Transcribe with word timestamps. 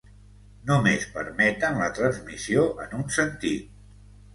Només 0.69 1.05
permeten 1.19 1.79
la 1.85 1.93
transmissió 2.01 2.67
en 2.89 3.01
un 3.05 3.11
sentit. 3.23 3.83